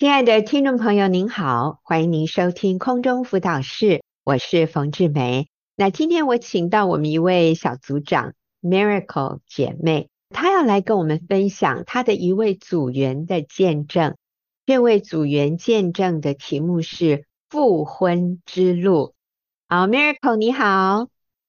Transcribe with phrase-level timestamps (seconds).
[0.00, 5.48] 亲爱的听众朋友，您好，欢迎您收听空中辅导室，我是冯志梅。
[5.74, 14.14] 那今天我请到我们一位小组长 Miracle 姐妹，她要来跟我们分享她的一位组员的见证。
[14.66, 19.14] 这位组员见证的题目是复婚之路。
[19.68, 21.08] 好，Miracle 你好，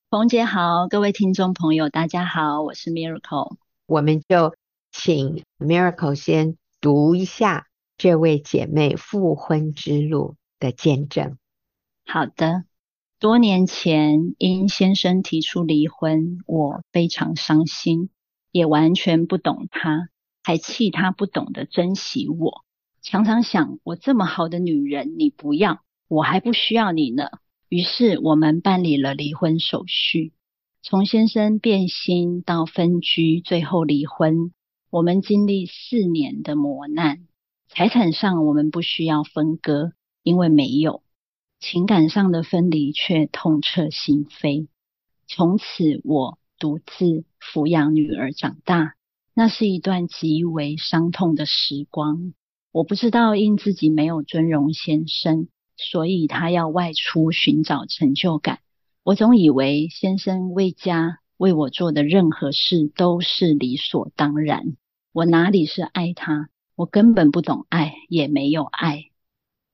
[0.09, 3.57] 冯姐好，各位听众朋友大家好，我是 Miracle。
[3.85, 4.55] 我们就
[4.91, 7.67] 请 Miracle 先读一下
[7.99, 11.37] 这位姐妹复婚之路的见证。
[12.05, 12.63] 好的，
[13.19, 18.09] 多年前因先生提出离婚，我非常伤心，
[18.53, 20.07] 也完全不懂他，
[20.41, 22.63] 还气他不懂得珍惜我。
[23.01, 27.25] 常常想，我这么好的女人，你不要，我还不需要你呢。
[27.67, 30.31] 于是我们办理了离婚手续，
[30.81, 34.53] 从先生变心到分居，最后离婚。
[34.89, 37.27] 我们经历四年的磨难，
[37.69, 41.01] 财产上我们不需要分割，因为没有；
[41.59, 44.67] 情感上的分离却痛彻心扉。
[45.27, 48.95] 从此我独自抚养女儿长大，
[49.33, 52.33] 那是一段极为伤痛的时光。
[52.71, 55.47] 我不知道因自己没有尊荣先生。
[55.81, 58.59] 所以他要外出寻找成就感。
[59.05, 64.75] 我总以为先生为家为我做的任何事都是理所当然。
[65.13, 66.49] 我哪里是爱他？
[66.79, 69.09] 我根本不懂爱，也没有爱。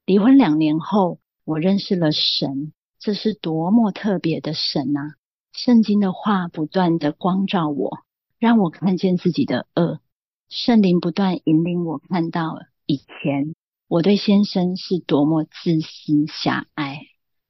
[0.08, 5.14] 离婚两年后，我认识了神，这是多么特别的神啊！
[5.54, 8.00] 圣经的话不断地光照我，
[8.40, 10.00] 让我看见自己的恶。
[10.50, 13.54] 圣灵不断引领我看到以前。
[13.88, 17.02] 我对先生是多么自私狭隘，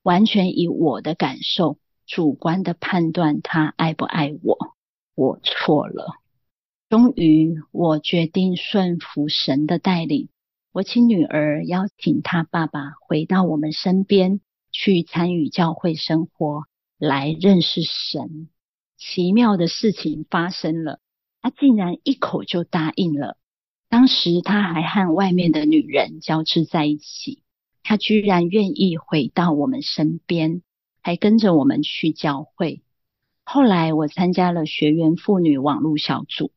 [0.03, 4.75] 完全以我的感受主观的判断他爱不爱我。
[5.15, 6.15] 我错了。
[6.95, 10.29] 终于，我决定顺服神的带领。
[10.71, 14.39] 我请女儿邀请她爸爸回到我们身边，
[14.71, 16.63] 去参与教会生活，
[16.97, 18.47] 来认识神。
[18.97, 21.01] 奇妙的事情发生了，
[21.41, 23.35] 他竟然一口就答应了。
[23.89, 27.43] 当时他还和外面的女人交织在一起，
[27.83, 30.61] 他居然愿意回到我们身边，
[31.01, 32.83] 还跟着我们去教会。
[33.43, 36.51] 后来我参加了学员妇女网络小组，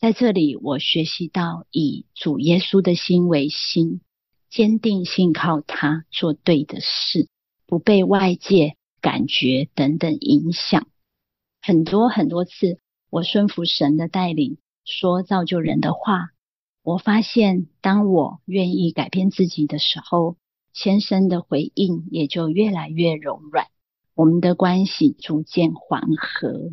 [0.00, 4.00] 在这里我学习到以主耶稣的心为心，
[4.48, 7.28] 坚定信靠他，做对的事，
[7.66, 10.86] 不被外界感觉等等影响。
[11.60, 12.78] 很多很多次，
[13.10, 16.28] 我顺服神的带领，说造就人的话。
[16.84, 20.36] 我发现，当我愿意改变自己的时候，
[20.72, 23.66] 先生的回应也就越来越柔软，
[24.14, 26.70] 我们的关系逐渐缓和。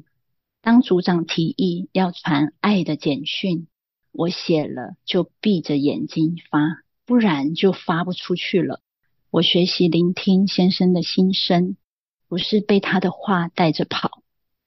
[0.66, 3.68] 当组长提议要传爱的简讯，
[4.12, 8.80] 我写了就闭着眼睛发，不然就发不出去了。
[9.30, 11.78] 我学习聆听先生的心声，
[12.28, 14.24] 不是被他的话带着跑。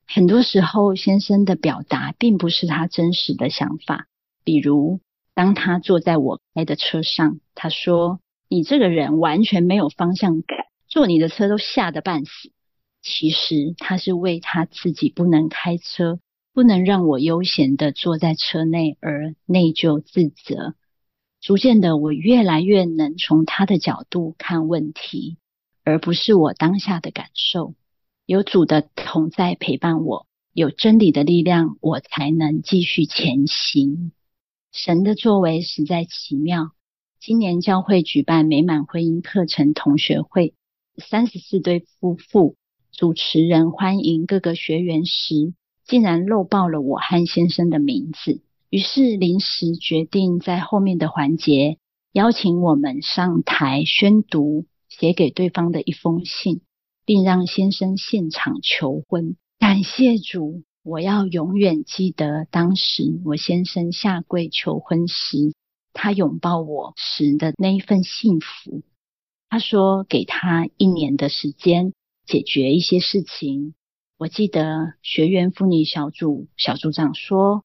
[0.06, 4.06] 很多时候，先生的表达并不是他真实的想法，
[4.44, 5.00] 比如。
[5.34, 12.52] 当他坐在我开的车上，他说：“你这个人完全没有方向感，坐你的车都吓得半死。”
[13.10, 16.20] 其实他是为他自己不能开车，
[16.52, 20.74] 不能让我悠闲地坐在车内而内疚自责。
[21.40, 25.38] 逐渐的，我越来越能从他的角度看问题，
[25.84, 27.74] 而不是我当下的感受。
[28.26, 34.12] 有主的同在陪伴我，有真理的力量，我才能继续前行。
[34.70, 36.72] 神的作为实在奇妙。
[37.20, 40.52] 今年教会举办美满婚姻课程同学会，
[40.98, 42.56] 三十四对夫妇，
[42.98, 45.54] 主持人欢迎各个学员时，
[45.86, 48.40] 竟然漏报了我和先生的名字。
[48.70, 51.78] 于是临时决定在后面的环节
[52.12, 56.62] 邀请我们上台宣读写给对方的一封信，
[57.06, 59.36] 并让先生现场求婚。
[59.60, 60.64] 感谢主。
[60.82, 65.52] 我要永远记得当时我先生下跪求婚时，
[65.92, 68.82] 他拥抱我时的那一份幸福。
[69.50, 71.92] 他说给他一年的时间
[72.28, 73.74] 解决一些事情。
[74.18, 77.64] 我记得学员妇女小组小组长说，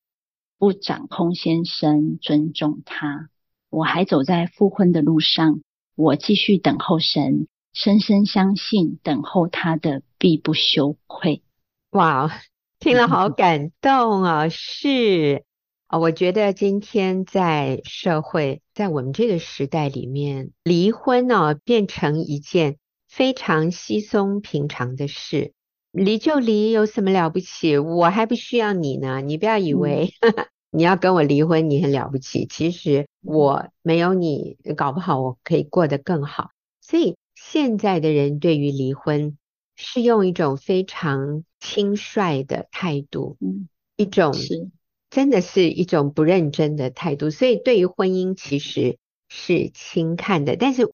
[0.58, 3.30] 不掌控先生，尊重他。
[3.70, 5.62] 我还走在复婚的路上，
[5.96, 11.44] 我继续等候神，深深相信等候他的必不羞愧。
[11.92, 12.32] 哇！
[12.80, 14.50] 听了好感动啊！
[14.50, 15.44] 是
[15.88, 22.78] 啊，我觉得今天在社会，在我们这个时代里面，离婚呢变成一件
[23.16, 25.54] 非常稀松平常的事。
[25.92, 27.78] 离就离，有什么了不起？
[27.78, 29.22] 我还不需要你呢。
[29.22, 30.10] 你不要以为
[30.72, 32.48] 你要跟我离婚，你很了不起。
[32.48, 36.50] 其实我没有你，搞不好我可以过得更好。
[36.82, 39.38] 所以现在的人对于离婚
[39.76, 44.72] 是用一种非常轻率的态度，嗯，一种是
[45.12, 47.30] 真的是一种不认真的态度。
[47.30, 48.98] 所以对于婚姻其实
[49.30, 50.56] 是轻看的。
[50.56, 50.92] 但是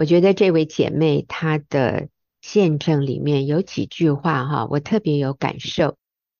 [0.00, 2.08] 我觉得这位姐妹她的
[2.40, 5.98] 见证里面有几句话哈，我特别有感受。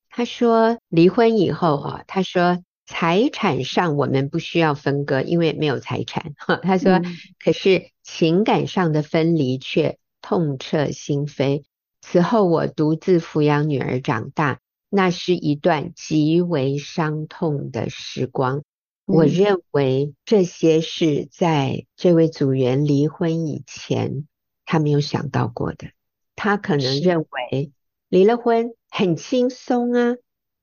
[0.08, 2.62] 她说离婚以后哈，她说。
[2.92, 6.34] 财产上我们不需要分割，因为没有财产。
[6.60, 7.04] 她说，嗯、
[7.38, 11.62] 可是情感上的分离却痛彻心扉。
[12.00, 14.58] 此后我独自抚养女儿长大，
[14.88, 18.64] 那是一段极为伤痛的时光。
[19.10, 24.26] 嗯、我认为这些是在这位组员离婚以前，
[24.64, 25.88] 他没有想到过的。
[26.36, 27.72] 他可能认为
[28.08, 30.16] 离了婚很轻松啊，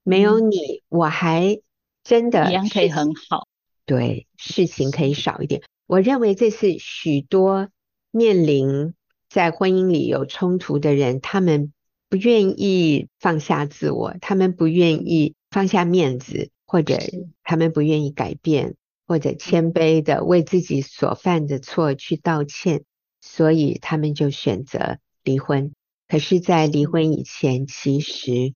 [0.04, 1.60] 没有你我还。
[2.04, 3.50] 真的，一样可以很好。
[3.86, 5.62] 对，事情可以少一点。
[5.88, 7.68] 我认为这是许多
[8.12, 8.94] 面临
[9.30, 11.74] 在婚姻里有冲突的人，他们
[12.08, 17.00] 不愿意放下自我，他们不愿意放下面子，或者
[17.42, 18.75] 他们不愿意改变，
[19.08, 22.84] 或者谦卑的为自己所犯的错去道歉，
[23.22, 25.74] 所以他们就选择离婚。
[26.08, 28.54] 可是，在离婚以前，其实。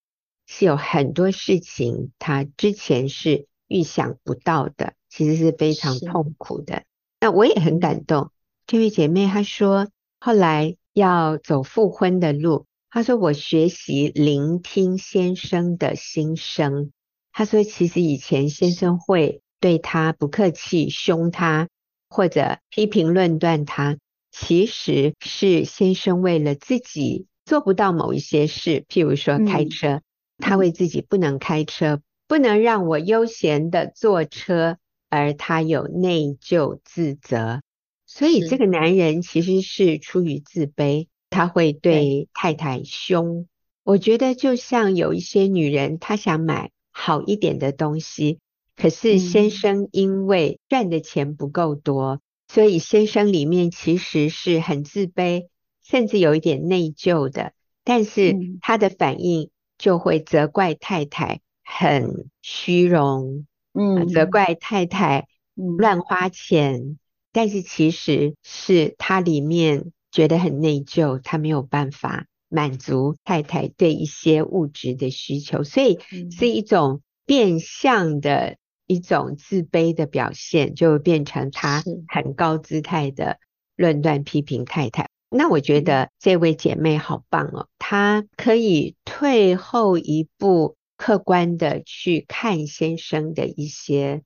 [0.48, 6.84] 是有很多事情，他之前是预想不到的，其实是非常痛苦的。
[7.22, 8.32] 那我也很感动，
[8.68, 9.88] 这位姐妹她说，
[10.20, 16.92] 后来要走复婚的路，她说我学习聆听先生的心声。
[17.32, 21.68] 她说，其实以前先生会对他不客气，凶他
[22.10, 23.98] 或者批评论断他，
[24.32, 29.96] 其实是先生为了自己做不到某一些事，譬如说开车。
[29.96, 30.02] 嗯
[30.44, 37.62] 他为自己不能开车，不能让我悠闲的坐车，而他有内疚自责，
[38.08, 43.48] 所以这个男人其实是出于自卑，他会对太太凶。
[43.84, 48.40] 我觉得就像有一些女人，她想买好一点的东西，
[48.76, 55.48] 可是先生因为赚的钱不够多，所以先生里面其实是很自卑，
[55.84, 57.54] 甚至有一点内疚的，
[57.84, 59.50] 但是他的反应。
[59.82, 67.00] 就会责怪太太很虚荣，嗯，责怪太太乱花钱，嗯，
[67.32, 76.00] 但是其实是他里面觉得很内疚，他没有办法满足太太对一些物质的需求，所以
[76.38, 78.58] 是一种变相的
[78.88, 83.40] 一种自卑的表现，就变成他很高姿态的
[83.78, 85.10] 论断批评太太。
[85.30, 94.24] 那我觉得这位姐妹好棒哦，她可以退后一步，客观的去看先生的一些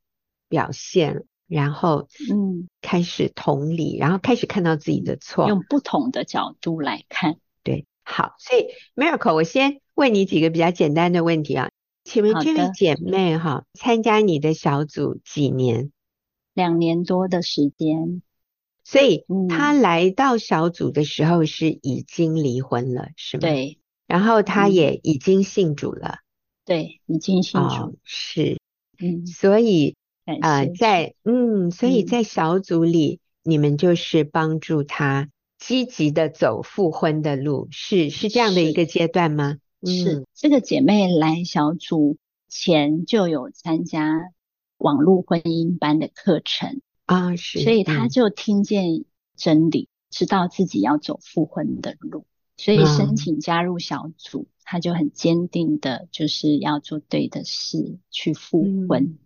[0.49, 7.37] 表现，然后嗯，开始同理，然后开始看到自己的错，用不同的角度来看。
[7.61, 11.69] 对，好，所以 Miracle，我先问你几个比较简单的问题啊，
[12.03, 15.91] 请问这位姐妹哈，参加你的小组几年？
[16.53, 18.21] 两年多的时间。
[18.83, 23.41] 所以他来到小组的时候是已经离婚了，嗯、是吗？
[23.41, 23.79] 对。
[24.05, 26.19] 然后他也已经信主了。
[26.63, 27.67] 对，已经信主。
[27.67, 28.59] 哦、是。
[28.99, 29.25] 嗯。
[29.25, 39.57] 所以呃，在嗯，所以在小组里，嗯、你们就是帮助他积极的走复婚的路，是是这样的一个阶段吗？
[39.85, 40.25] 是。
[40.33, 44.31] 这个姐妹来小组前就有参加
[44.77, 46.81] 网络婚姻班的课程。
[47.05, 52.25] 啊，是，所以她就听见真理，嗯、知道自己要走复婚的路，
[52.57, 59.17] 所以申请加入小组，嗯、他就很坚定的，就是要做对的事，去复婚。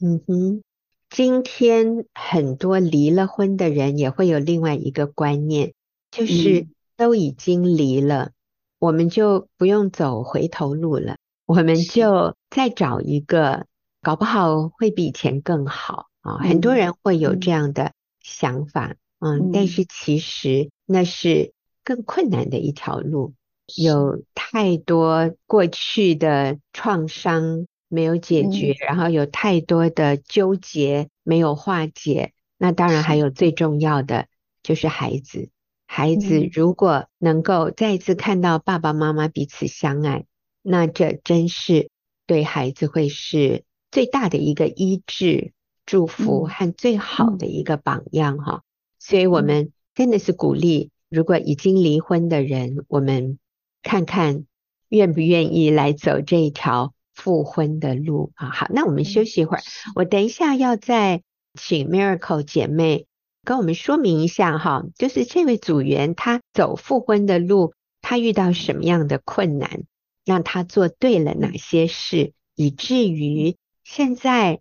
[0.00, 0.62] 嗯，嗯哼，
[1.08, 5.72] 今天很多离了婚的人也会有另外一个观念，
[6.10, 8.32] 就是都已经离了，嗯、
[8.78, 13.66] 我们就不用走回头路了，我们就再找一个，
[14.02, 16.06] 搞不好会比以前更好。
[16.20, 21.52] 啊，很多人会有这样的想法，嗯，嗯，但是其实那是
[21.84, 23.32] 更困难的一条路，
[23.76, 34.26] 有太多过去的创伤没有解决，嗯、然后有太多的纠结没有化解，那当然还有最重要的
[34.62, 35.50] 就是孩子，
[35.86, 40.26] 孩子如果能够再一次看到爸爸妈妈彼此相爱，嗯、
[40.62, 41.90] 那这真是
[42.26, 45.52] 对孩子会是最大的一个医治。
[45.88, 48.62] 祝福和最好的一个榜样哈，嗯、
[48.98, 53.38] 所以我们真的是鼓励，如果已经离婚的人，我们
[53.84, 54.46] 看看
[54.88, 58.50] 愿不愿意来走这一条复婚的路啊。
[58.50, 59.62] 好，那我们休息一会儿，
[59.96, 61.22] 我等一下要再
[61.58, 63.06] 请 Miracle 姐妹
[63.42, 69.84] 跟我们说明一下哈，就是这位组员他走复婚的路，他遇到什么样的困难，
[70.24, 74.60] 让他做对了哪些事，以至于现在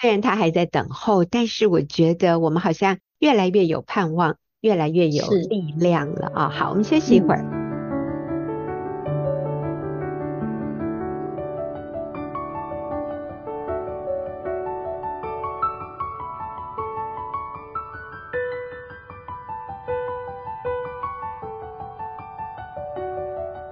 [0.00, 6.48] 虽然他还在等候，但是我觉得我们好像越来越有盼望，越来越有力量了啊。
[6.50, 7.63] 好，我们休息一会儿。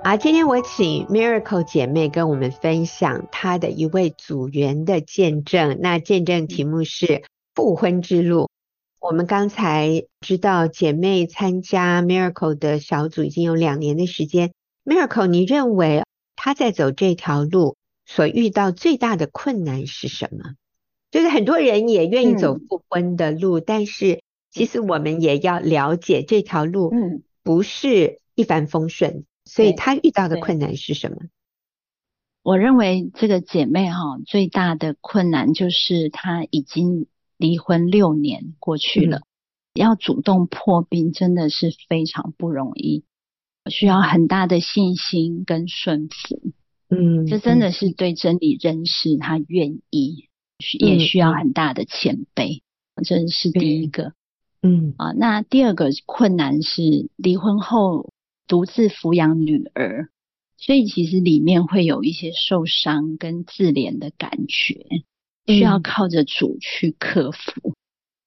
[0.02, 5.78] 嗯好，今天我请 Miracle 姐妹跟我们分享她的一位组员的见证。
[5.80, 7.22] 那见证题目是
[7.54, 8.48] 复婚之路。
[8.98, 14.52] 我们刚才知道姐妹参加 Miracle 的小组已经有两年的时间。
[14.84, 16.02] Miracle，你认为
[16.34, 20.54] 她在走这条路所遇到最大的困难是什么？
[21.12, 29.24] 就是很多人也愿意走复婚的路，嗯、但是其实我们也要了解这条路，嗯，不是一帆风顺。
[29.54, 31.16] 所以她遇到的困难是什么？
[32.42, 37.06] 我认为这个姐妹哈，最大的困难就是她已经
[37.36, 39.22] 离婚六年过去了，嗯、
[39.74, 43.04] 要主动破冰真的是非常不容易，
[43.70, 46.40] 需要很大的信心跟顺服。
[46.88, 50.30] 嗯，这真的是对真理认识，她愿意，
[50.80, 52.62] 也需要很大的谦卑，
[53.04, 54.14] 这是第一个。
[54.62, 58.10] 嗯啊，那第二个困难是离婚后。
[58.46, 60.08] 独自抚养女儿，
[60.58, 64.86] 所以其实里面会有一些受伤跟自怜的感觉，
[65.46, 67.52] 需要靠着主去克服。
[67.64, 67.74] 嗯、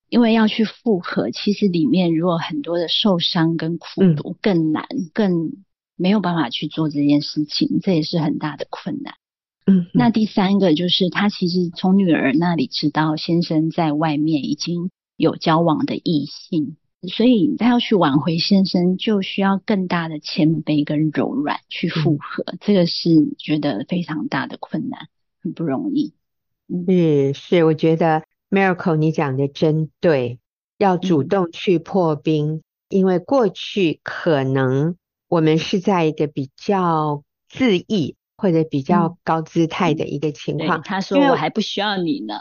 [0.10, 5.52] 因为要去复合，其实里面如果很多的受伤跟苦毒更难，嗯、更
[5.96, 9.16] 没有办法去做这件事情，这也是很大的困难。
[9.68, 16.78] 嗯，那第三个就是他其实从女儿那里知道先生在外面已经有交往的异性。
[17.08, 25.08] 所以他要去挽回先生，就需要更大的谦卑跟柔软去复合，嗯、这个是觉得非常大的困难，
[25.42, 26.14] 很不容易。
[26.68, 30.40] 嗯是，我觉得 Miracle 你讲的真对，
[30.78, 34.96] 要主动去破冰，嗯、因为过去可能
[35.28, 40.80] 我们是在一个比较自意或者比较高姿态的一个情况。
[40.80, 42.36] 嗯、他说我还不需要你呢，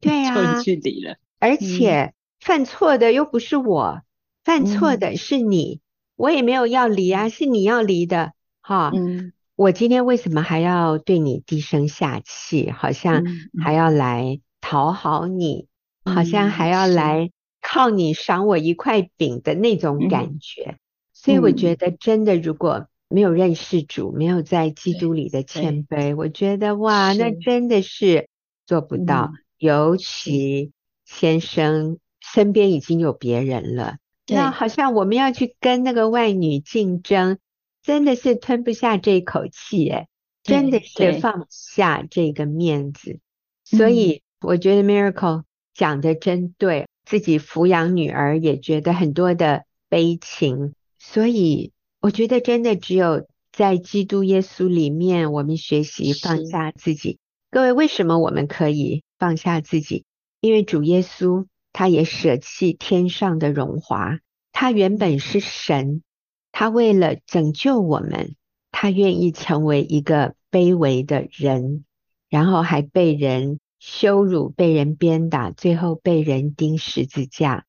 [0.00, 2.02] 对呀、啊，距离了，而且。
[2.02, 4.02] 嗯犯错的又不是我，
[4.44, 5.80] 犯错的是你，嗯、
[6.16, 13.24] 我也没有要离啊，是你要离的，哈，嗯，我今天为什么还要对你低声下气，好像
[13.62, 15.66] 还要来讨好你，
[16.04, 17.30] 嗯、好像还要来
[17.62, 20.78] 靠你赏我一块饼的那种感觉，嗯、
[21.14, 28.28] 所以我觉得真的如果没有认识主，没有在基督里的谦卑，我觉得哇，那真的是
[28.66, 30.72] 做不到，嗯、尤其
[31.04, 31.98] 先生。
[32.26, 37.38] 身边已经有别人了，对那好像我们要去跟那个外女竞争，
[37.82, 40.08] 真的是吞不下这口气，哎，
[40.42, 43.20] 真的是放不下这个面子。
[43.64, 45.42] 所以我觉得 Miracle
[45.74, 50.74] 讲的真对，自己抚养女儿也觉得很多的悲情。
[50.98, 57.18] 所以我觉得真的只有在基督耶稣里面，我们学习放下自己。
[57.50, 60.04] 各位，为什么我们可以放下自己？
[60.40, 61.44] 因为主耶稣。
[61.74, 64.20] 他也舍弃天上的荣华，
[64.52, 66.04] 他原本是神，
[66.52, 68.36] 他为了拯救我们，
[68.70, 71.84] 他愿意成为一个卑微的人，
[72.30, 77.66] 然后还被人羞辱、被人鞭打，最后被人钉十字架。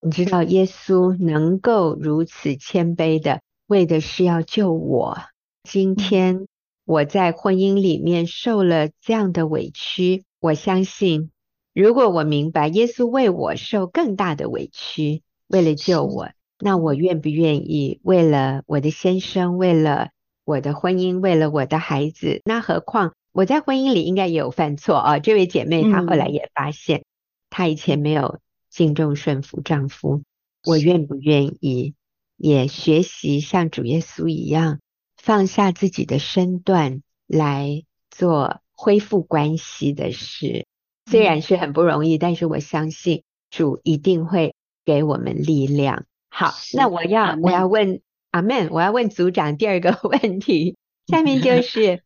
[0.00, 5.18] 你知道，耶稣能够如此谦卑的，为的是要救我。
[5.62, 6.46] 今天
[6.86, 11.30] 我在婚姻里面受了这样的委屈，我相信。
[11.74, 20.10] 如果我明白耶稣为我受更大的委屈，为了救我，那我愿不愿意为了我的先生，为了
[20.44, 22.42] 我的婚姻，为了我的孩子？
[22.44, 25.18] 那何况我在婚姻里应该也有犯错啊！
[25.18, 27.04] 这位姐妹她后来也发现，
[27.48, 30.22] 她以前没有敬重顺服丈夫。
[30.66, 31.94] 我愿不愿意
[32.36, 34.80] 也学习像主耶稣一样，
[35.16, 40.66] 放下自己的身段来做恢复关系的事？
[41.06, 44.54] 虽然是很不容易，但是我相信主一定会
[44.84, 46.04] 给我们力量。
[46.30, 50.76] 好，那我要我要问阿门，我要问组长第二个 问题。
[51.06, 52.02] 下面就 是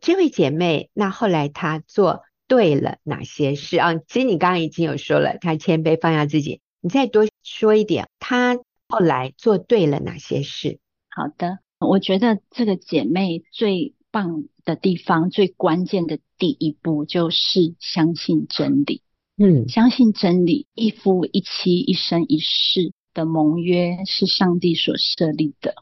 [0.00, 3.94] 这位姐妹，那后来她做对了哪些事啊？
[3.96, 8.58] 其实你刚刚已经有说了，她谦卑放下自己，你再多说一点，她
[8.88, 10.78] 后来做对了哪些事？
[11.08, 19.02] 好的，我觉得这个姐妹最棒的地方，最关键的第一步就是相信真理。
[19.36, 25.74] 嗯，相信真理，一夫一妻，一生一世的盟约是上帝所设立的。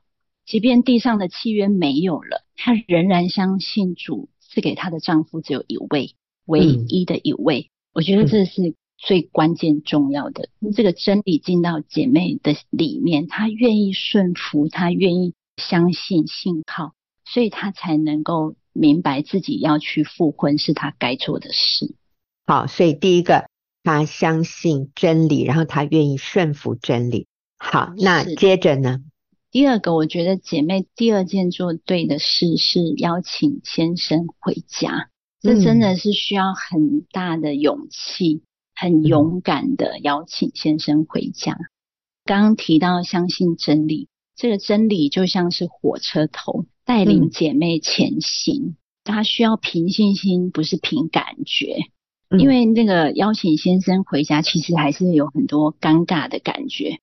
[0.47, 6.15] 即便地上的契约没有了，她仍然相信主赐给她的丈夫只有一位，
[6.47, 7.69] 唯一的一位。
[7.69, 10.49] 嗯、我觉得这是最关键重要的。
[10.63, 21.95] 嗯、这个真理进到姐妹的里面，她愿意顺服，她愿意相信、信靠，所以他才能够明白自己要去复婚是他该做的事。
[22.47, 23.47] 好，所以第一个，
[23.85, 27.27] 他相信真理，然后他愿意顺服真理。
[27.59, 29.01] 好，那接着呢？
[29.51, 35.11] 第二个，我觉得姐妹第二件做对的事是邀请先生回家，
[35.41, 38.43] 这真的是需要很大的勇气，嗯、
[38.75, 41.59] 很勇敢的邀请先生回家。
[42.25, 51.77] 刚刚提到相信真理，这个真理就像是火车头带领姐妹前行，她、嗯、需要凭信心，不是凭感觉，
[52.31, 56.99] 嗯、因为那个邀请先生回家，其实还是有很多尴尬的感觉，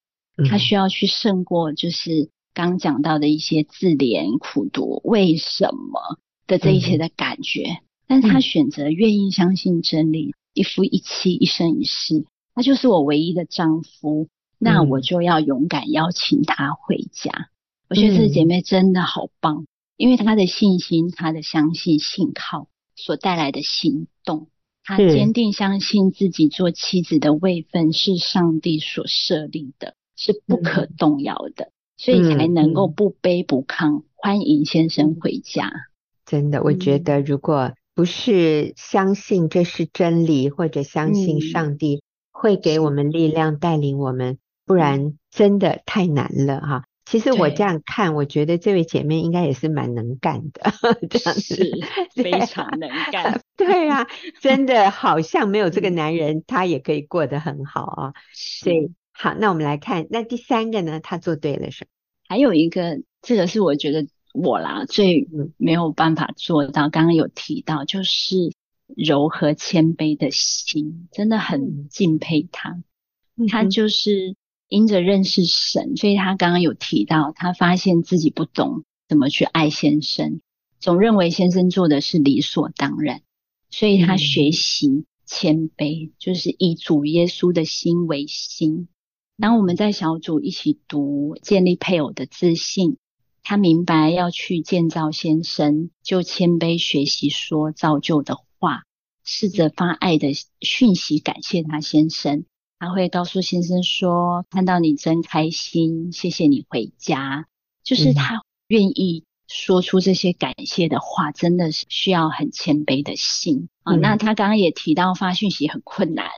[0.49, 2.29] 她需要去胜过就是。
[2.51, 17.49] 刚讲到的一些自怜、苦读、为什么的这一些的感觉，嗯、但他选择愿意相信真理，一夫一妻，一生一世，他就是我唯一的丈夫，那我就要勇敢邀请他回家。
[17.89, 19.65] 嗯、我觉得这姐妹真的好棒，
[19.97, 24.47] 因为她的信心、她的相信、信靠所带来的行动，
[24.83, 31.65] 她坚定相信自己做妻子的位分是上帝所设立的，是不可动摇的。
[31.65, 35.69] 嗯所以才能够不卑不亢，嗯、欢迎先生回家。
[36.25, 46.85] 真的，我觉得如果不是相信这是真理，或者相信上帝会给我们力量带领我们，不然真的太难了哈。
[47.09, 50.71] 其实我这样看，我觉得这位姐妹应该也是蛮能干的，
[51.09, 51.71] 这样子是
[52.21, 53.41] 非常能干。
[53.57, 54.07] 对啊，
[54.39, 58.13] 真的好像没有这个男人，她也可以过得很好啊。
[58.33, 58.91] 所以。
[59.21, 61.01] 好，那我们来看，那第三个呢？
[61.01, 61.89] 她做对了什么？
[62.29, 66.87] 还有一个，这个是我觉得我啦最没有办法做到。
[66.87, 68.53] 刚刚有提到，就是
[68.95, 72.81] 柔和谦卑的心，真的很敬佩他。
[73.35, 74.37] 嗯、他就是
[74.69, 80.41] 因着认识神，所以他刚刚有提到，他发现自己不懂怎么去爱先生，
[80.79, 83.23] 总认为先生做的是理所当然，
[83.71, 88.87] 所以他学习谦卑，嗯、就是以主耶稣的心为心。
[89.39, 92.97] 当我们在小组一起读建立配偶的自信，
[93.41, 98.83] 他明白要去建造先生，就谦卑学习说造就的话，
[99.23, 100.29] 试着发爱的
[100.61, 102.45] 讯息感谢他先生。
[102.79, 107.45] 他会告诉先生说：“看到你真开心，谢谢你回家。”
[107.83, 109.25] 就是他愿意。
[109.51, 113.95] 说出这些感谢的话，真的是需要很谦卑的心啊。
[113.95, 116.29] 嗯、那他刚刚也提到发讯息很困难，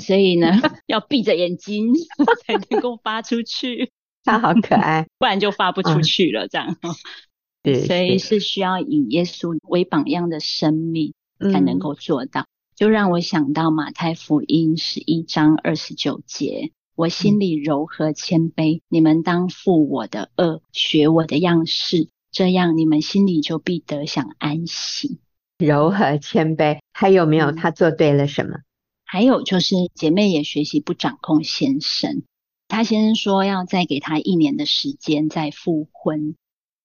[0.00, 0.50] 所以呢，
[0.86, 1.94] 要闭着眼睛
[2.44, 3.92] 才能够发出去。
[4.24, 6.48] 他好可爱，不然就发不出去了。
[6.48, 6.76] 这样，
[7.62, 12.40] 对、嗯，所以是需要以耶稣为榜样的生命才能够做到。
[12.40, 12.46] 嗯、
[12.78, 25.18] 就让我想到马太福音十一章二十九节：“我心里柔和谦卑，嗯、你们当负我的轭，学我的样式。”这样你们心里就必得享安息。
[25.58, 28.58] 柔和谦卑，还有没有他做对了什么？
[28.58, 28.64] 嗯、
[29.04, 32.22] 还有就是姐妹也学习不掌控先生。
[32.68, 36.36] 他先生说要再给他一年的时间再复婚，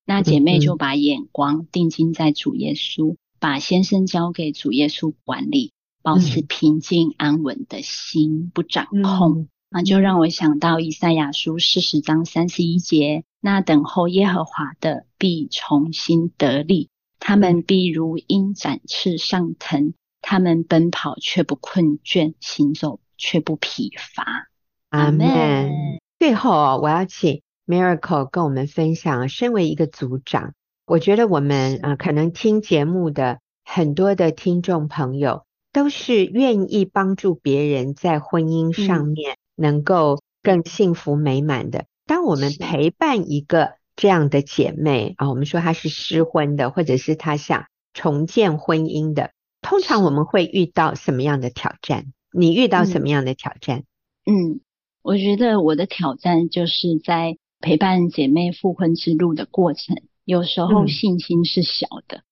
[0.08, 5.72] 那姐妹就把眼光定睛在主耶稣，嗯、把先生交给主耶稣管理，
[6.04, 9.40] 保持平静安稳的心，不掌控。
[9.40, 24.48] 嗯那就让我想到以赛亚书四十章三十一节，那等候耶和华的必重新得力，他们必如鹰展翅上腾，他们奔跑却不困倦，行走却不疲乏。
[24.90, 25.72] 阿门。
[26.20, 30.54] 最后，我要请 Miracle 跟我们分享，身为一个组长，
[30.86, 39.38] 我觉得我们啊，可能听节目的很多的听众朋友，都是愿意帮助别人在婚姻上面、嗯。
[39.56, 41.86] 能够更幸福美满的。
[42.08, 49.32] 当我们陪伴一个这样的姐妹啊，我们说她是失婚的，或者是她想重建婚姻的，
[49.62, 52.14] 通常我们会遇到什么样的挑战？
[52.32, 53.84] 你遇到什么样的挑战？
[54.26, 54.60] 嗯，
[55.04, 62.18] 我觉得我的挑战就是在陪伴姐妹复婚之路的过程，有时候信心是小的。
[62.18, 62.24] 嗯、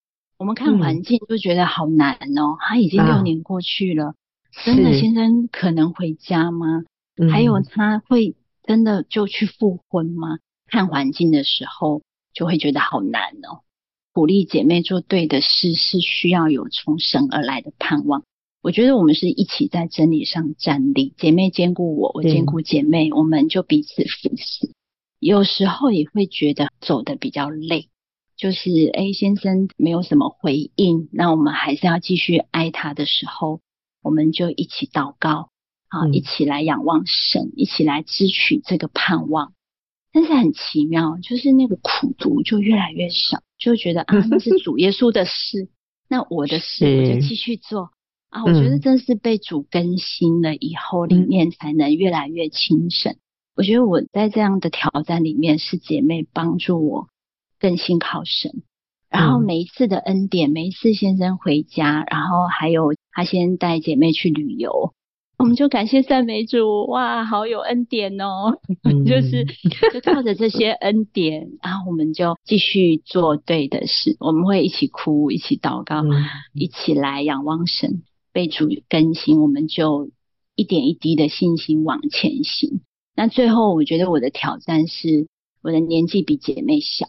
[0.41, 4.15] 我们看环境就觉得好难哦，他已经六年过去了，啊、
[4.65, 6.81] 真的先生可能回家吗？
[7.31, 10.39] 还有他会真的就去复婚吗？
[10.67, 12.01] 看环境的时候
[12.33, 13.61] 就会觉得好难哦。
[14.13, 18.23] 鼓励姐妹做对的事，是需要有从神而来的盼望。
[18.63, 24.71] 我觉得我们是一起在真理上站立，姐妹兼顾我，我兼顾姐妹，我们就彼此扶持。
[25.19, 27.89] 有时候也会觉得走得比较累，
[28.41, 33.61] 就是 A 先生没有什么回应，那我们还是要继续爱他的时候，
[34.01, 35.49] 我们就一起祷告。
[35.87, 39.53] 好，一起来仰望神，嗯、一起来支取这个盼望。
[40.11, 45.69] 但是很奇妙，就是那个苦读就越来越少，就觉得啊，那是主耶稣的事，
[46.09, 47.91] 那我的事我就继续做
[48.31, 48.43] 啊。
[48.43, 53.13] 我觉得真是被主更新了以后，里面才能越来越轻省。
[53.13, 53.19] 嗯、
[53.57, 57.07] 我觉得我在这样的挑战里面，是姐妹帮助我
[57.61, 58.63] 更信靠神。
[59.09, 64.93] 然后每一次的恩典，每一次先生回家，然后还有他先带姐妹去旅游。
[65.37, 68.59] 我们就感谢赞美主，哇，好有恩典哦！
[68.85, 69.43] 嗯、就是
[69.91, 74.15] 就靠着这些恩典，然后我们就继续做对的事。
[74.19, 76.11] 我们会一起哭，一起祷告，嗯、
[76.53, 80.11] 一起来仰望神，被主更新，我们就
[80.55, 82.81] 一点一滴的信心往前行。
[83.15, 85.27] 那最后，我觉得我的挑战是，
[85.63, 87.07] 我的年纪比姐妹小，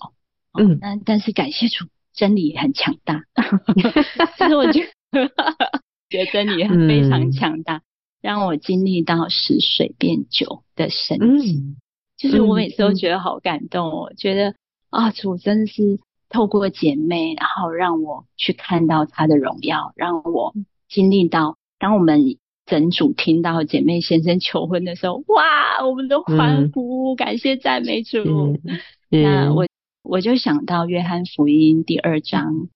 [0.59, 3.23] 嗯，但但是感谢主，真理很强大。
[4.39, 4.81] 其实我觉
[5.13, 5.29] 得，
[6.11, 7.77] 觉得真理非常强大。
[7.77, 7.83] 嗯
[8.23, 11.77] 让我经历到使水变酒的神奇，嗯、
[12.17, 13.91] 就是我每次都觉得好感动。
[13.91, 14.55] 我、嗯、觉得
[14.91, 20.55] 啊，主真的是透过姐妹，然后让我去看到他的荣耀，让我
[20.89, 28.23] 经历到，当我们整组听到姐妹先生求婚的时候，哇，我们都欢呼，嗯、感谢赞美主。
[28.23, 28.61] 嗯
[29.11, 29.67] 嗯、那我
[30.03, 32.69] 我就想到约翰福音第二章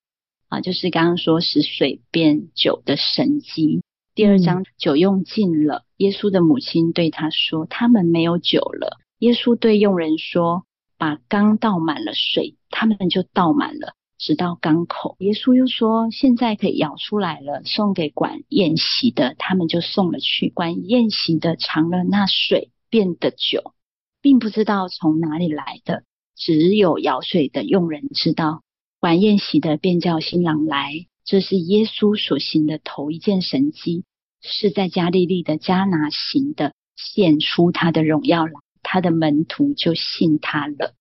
[0.48, 3.82] 啊，就是刚刚说使水变酒的神迹。
[4.14, 10.64] 第二章，酒用尽了，耶稣的母亲对他说：“他们没有酒了。”耶稣对佣人说
[10.96, 15.16] ：“把缸倒满了水。”他们就倒满了，直到缸口。
[15.18, 20.48] 耶稣又说：“现在可以舀出来了，送给管宴席的。”他们就送了去。
[20.48, 23.74] 管宴席的尝了那水变的酒，
[24.22, 26.04] 并不知道从哪里来的，
[26.36, 28.62] 只有舀水的用人知道。
[29.00, 31.06] 晚宴席的便叫新郎来。
[31.24, 34.04] 这是耶稣所行的头一件神迹，
[34.42, 38.52] 是在加利利的迦拿行的，显出他的荣耀来，
[38.84, 40.94] 他的门徒就信他了。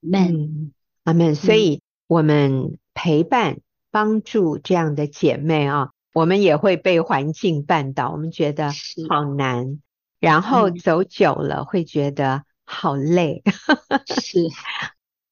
[0.00, 0.72] 们
[1.04, 1.34] 阿门。
[1.34, 8.70] 所以，我们陪伴、帮助这样的姐妹啊，我们也会被环境绊倒，我们觉得
[9.08, 9.80] 好难，
[10.20, 13.42] 然后走久了会觉得好累。
[14.22, 14.46] 是，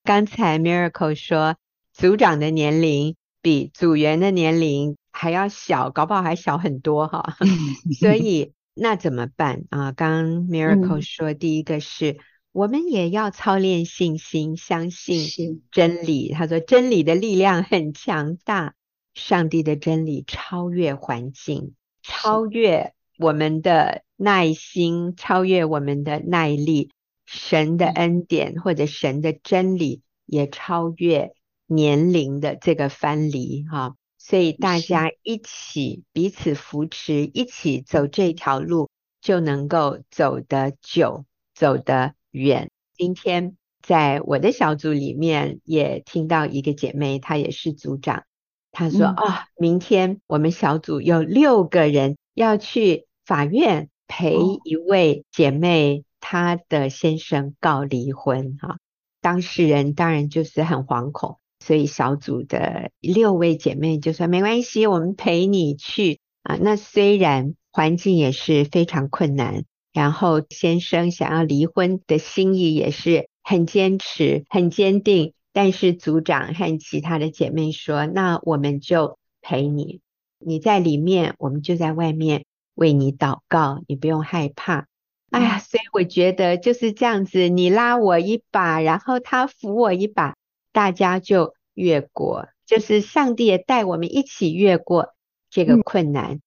[0.04, 1.56] 刚才 Miracle 说
[1.92, 3.16] 组长的年龄。
[3.40, 7.36] 比组员的年龄还要小，搞不好还小很多哈。
[8.00, 9.92] 所以那怎么办啊？
[9.92, 12.18] 刚刚 Miracle 说，第一个是、嗯、
[12.50, 16.32] 我们也要操练信心，相信真理。
[16.32, 18.74] 他说真理的力量很强大，
[19.14, 26.90] 上帝的真理超越环境，超越我们的耐心，超越我们的耐力。
[27.28, 31.32] 神的恩典或者神的真理也超越。
[31.70, 38.88] 年龄的这个藩篱哈，所以大家一起彼此扶持，一起走这条路，
[39.20, 42.70] 就能够走得久，走得远。
[42.96, 48.24] 今天在我的小组里面也听到一个姐妹，她也是组长，
[48.72, 58.78] 她说啊、嗯哦，明天我们小组有六个人要去法院陪一位姐妹，她的先生告离婚哈，
[59.20, 61.38] 当事人当然就是很惶恐。
[61.60, 80.00] 所以小组的六位姐妹就说：“没关系，我们陪你去啊。”那虽然环境也是非常困难，然后先生想要离婚的心意也是很坚持、很坚定，但是组长和其他的姐妹说：“那我们就陪你，
[80.38, 84.86] 你在里面，我们就在外面为你祷告，你不用害怕。”
[85.30, 90.34] 哎呀，所以我觉得就是这样子，你拉我一把，然后他扶我一把。
[90.70, 95.14] 大家就越过，就是上帝也带我们一起越过
[95.50, 96.40] 这个困难，嗯、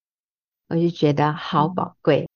[0.69, 2.21] 我就觉得好宝贵。
[2.21, 2.29] 嗯、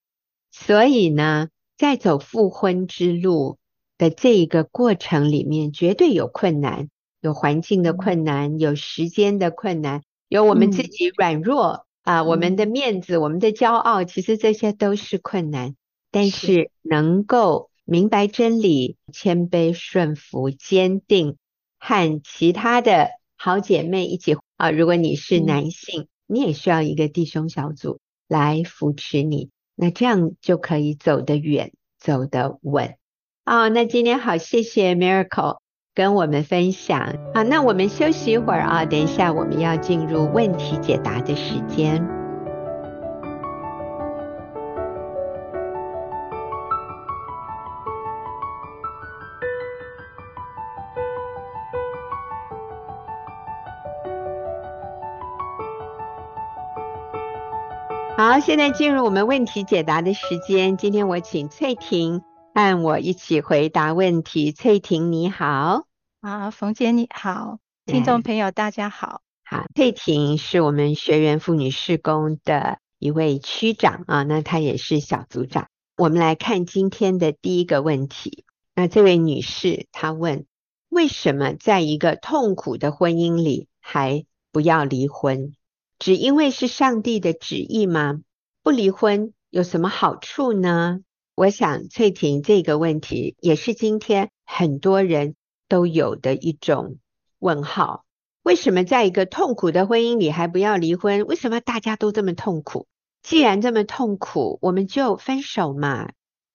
[0.52, 3.60] 所以呢，在走复婚之路
[3.98, 6.90] 的这一个过程里面，绝对有困难，
[7.22, 15.76] 有环境的困难，有时间的困难，有我们自己软弱、嗯、啊，我们的面子，我们的骄傲，其实这些都是困难。
[16.16, 21.36] 但是能够明白真理，谦卑顺服，坚定。
[21.78, 28.00] 和其他的好姐妹一起啊，如果你是男性，嗯、你也需要一个弟兄小组
[28.30, 32.96] 来扶持你，那这样就可以走得远，走得稳。
[33.44, 35.58] 哦，那今天好，谢谢 Miracle
[35.94, 37.18] 跟我们分享。
[37.34, 42.15] 好，那我们休息一会儿啊，等一下我们要进入问题解答的时间。
[58.18, 60.78] 好，现在进入我们问题解答的时间。
[60.78, 62.22] 今天我请翠婷
[62.54, 64.54] 和我一起回答问题。
[64.54, 65.86] 翠婷你好，
[66.22, 69.22] 啊，冯姐你好，听众朋友大家好。
[69.44, 75.68] 好，翠婷是我们学员妇女事工的一位区长啊，那她也是小组长。
[75.98, 78.46] 我们来看今天的第一个问题。
[78.76, 80.46] 那这位女士她问：
[80.88, 84.24] 为什么在一个痛苦的婚姻里还
[84.54, 85.54] 不要离婚？
[86.06, 88.22] 只因为是上帝的旨意吗？
[88.62, 91.00] 不离婚有什么好处呢？
[91.34, 95.34] 我想翠婷这个问题也是今天很多人
[95.68, 97.00] 都有的一种
[97.40, 98.06] 问号。
[98.44, 101.26] 为什么在一个痛苦的婚姻里还不要离婚？
[101.26, 102.86] 为什么大家都这么痛苦？
[103.24, 106.12] 既然这么痛苦，我们就分手嘛，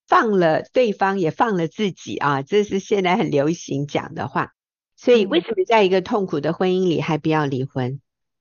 [0.06, 4.52] 放了对方也放了自己啊，这是现在很流行讲的话。
[4.94, 8.00] 所以为什么在一个痛苦的婚姻里还不要离婚？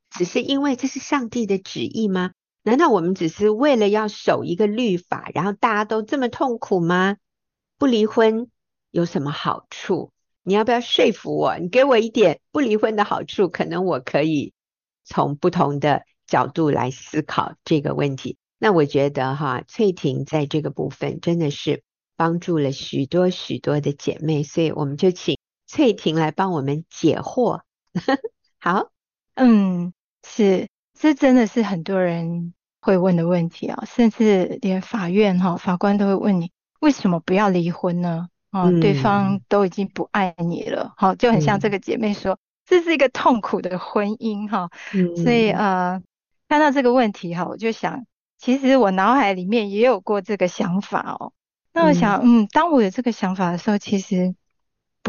[0.09, 2.31] 只是因为这是上帝的旨意吗？
[2.63, 7.17] 难道我们只是为了要守一个律法，然后大家都这么痛苦吗？
[7.77, 8.49] 不离婚
[8.91, 10.11] 有什么好处？
[10.43, 11.57] 你要不要说服我？
[11.57, 14.53] 你给我一点不离婚的好处，可能我可以
[15.05, 18.37] 从不同的角度来思考这个问题。
[18.57, 21.81] 那我觉得哈，翠婷在这个部分真的是
[22.17, 27.61] 帮助了许多许多的姐妹，所以我们就请翠婷来帮我们解惑。
[28.59, 28.91] 好，
[29.35, 29.93] 嗯。
[30.29, 38.29] 是，这真的是很多人会问的问题啊，甚至连法院哈法官都会问你，为什么不要离婚呢？
[38.51, 46.01] 啊、嗯，对方都已经不爱你了，哈，就很像这个姐妹说，嗯、这是一个痛苦的婚姻哈，嗯，所以呃，
[46.47, 48.05] 看到这个问题哈，我就想，
[48.37, 51.33] 其实我脑海里面也有过这个想法哦。
[51.73, 54.35] 那我想，嗯，嗯，当我有这个想法的时候，其实。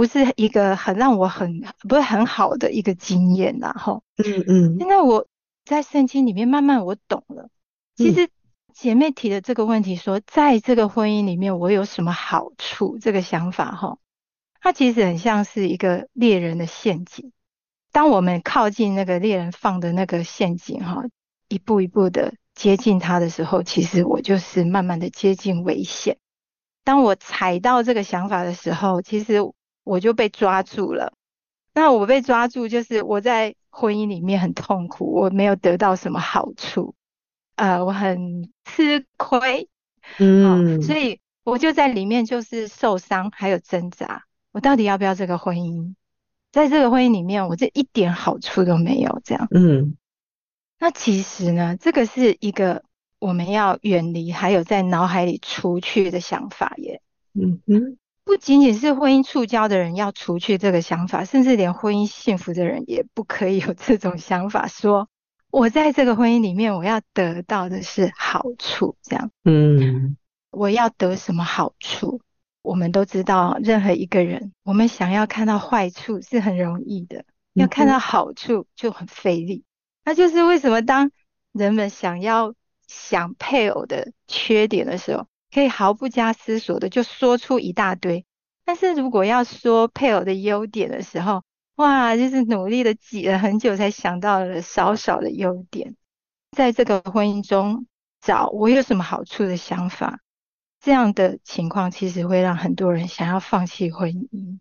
[0.00, 4.78] 不是一个很让我很不是很好的一个经验然后，嗯嗯。
[4.78, 5.26] 现在我
[5.66, 7.50] 在圣经里面慢慢我懂了，
[7.96, 8.30] 其实
[8.72, 12.96] 姐妹提的这个问题说，在这个婚姻里面我有什么好处？
[12.98, 13.98] 这个想法哈，
[14.62, 17.30] 它其实很像是一个猎人的陷阱。
[17.92, 21.04] 当我们靠近那个猎人放的那个陷阱哈，
[21.48, 26.16] 一步一步的接近他的时候，其实我就是慢慢的接近危险。
[26.84, 29.40] 当我踩到这个想法的时候，其实。
[29.84, 31.14] 我就被抓住了，
[31.72, 36.94] 那我被抓住就是我在婚姻里面很痛苦，我没有得到什么好处，
[37.56, 39.68] 呃，我很吃亏，
[40.18, 45.94] 嗯、哦，所以我就在里面就是受伤，还有挣扎，我到底要不要这个婚姻？
[46.52, 49.96] 在这个婚姻里面，我这一点好处都没有，这样，嗯，
[50.78, 52.82] 那其实呢，这个是一个
[53.18, 57.00] 我们要远离，还有在脑海里除去的想法耶，
[57.34, 57.96] 嗯嗯。
[58.30, 64.68] 不仅仅是婚姻触礁的人要除去这个想法，甚至连婚姻幸福的人也不可以有这种想法。
[64.68, 65.08] 说
[65.50, 69.32] 我在这个婚姻里面，我要得到的是好处，这样。
[69.42, 70.16] 嗯，
[70.52, 72.20] 我要得什么好处？
[72.62, 79.64] 我们都知道，任何一个人，我们想要看到坏处是很容易的，要看到好处就很费力。
[80.04, 81.10] 那就是为什么当
[81.50, 82.54] 人们想要
[82.86, 88.24] 想配偶的缺点的时候，可以毫不加思索的就说出一大堆，
[88.64, 91.42] 但是如果要说配偶的优点的时候，
[91.76, 95.96] 哇，就是努力的挤了很久才想到了少少的优点，
[96.56, 97.86] 在这个婚姻中
[98.20, 100.20] 找我有什么好处的想法，
[100.80, 104.58] 这样的情况其实会让很多人想要放弃婚姻。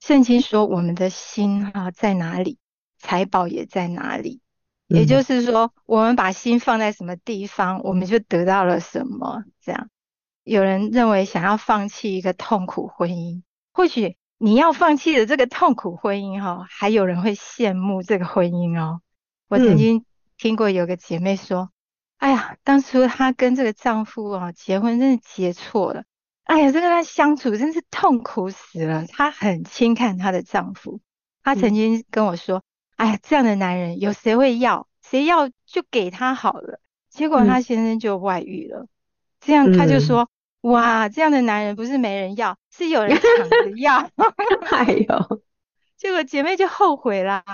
[0.00, 2.58] 圣经说我们的心啊在哪里，
[2.98, 4.40] 财宝也在哪里。
[4.88, 9.44] 也就是说，我们把心放在什么地方，我们就得到了什么。
[9.60, 9.90] 这样，
[10.44, 19.02] 有人认为想要放弃一个痛苦婚姻，或许你要放弃的这个痛苦婚姻，哈，还有人会羡慕这个婚姻哦。
[19.48, 20.06] 我曾经
[20.38, 21.70] 听过有个姐妹说
[22.16, 26.04] ：“哎呀，当初她跟这个丈夫啊结婚，真是结错了。
[26.44, 29.04] 哎呀，这跟她相处真是痛苦死了。
[29.06, 31.00] 她很轻看她的丈夫，
[31.42, 32.62] 她曾经跟我说。”
[32.98, 34.88] 哎呀，这样的男人有谁会要？
[35.02, 36.80] 谁要就给他好了。
[37.08, 38.88] 结果他先生就外遇了，嗯、
[39.40, 40.28] 这样他就说
[40.62, 44.10] ：“嗯、哇，这样的男人不是没人要，是有人抢着 要。”
[44.70, 45.42] 哎呦，
[45.96, 47.44] 结果姐妹就后悔啦。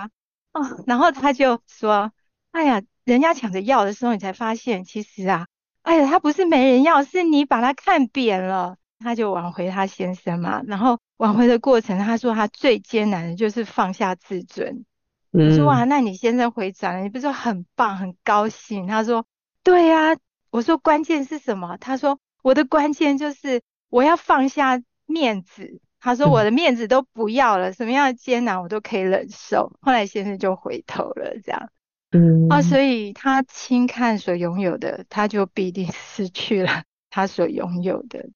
[0.55, 2.11] 哦，然后他就说
[2.51, 5.47] ：“哎呀，人家抢着要的时候，你才发现其实啊，
[5.83, 8.77] 哎呀，他不是没人要，是你把他看扁了。
[8.99, 10.63] 他就挽回他先生嘛。
[10.67, 14.87] 然后挽回的过程，他说他最艰难的就是放下自尊。
[15.35, 18.87] 嗯、我说哇，那你先生回转了，你不是说很棒很高兴？
[18.87, 19.27] 他说
[19.63, 20.17] 对呀、啊。
[20.51, 21.77] 我说关键是什么？
[21.79, 25.81] 他说我的关键就是我要放下面子。
[25.99, 29.77] 他说我的面子都不要了，嗯、什么样的艰难我都可以忍受。
[29.81, 31.71] 后来先生就回头了，这样。
[32.13, 38.29] 嗯啊，所以他轻看所拥有的，他就必定失去了 他所拥有的。